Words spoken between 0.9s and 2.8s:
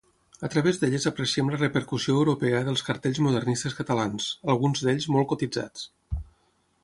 apreciem la repercussió europea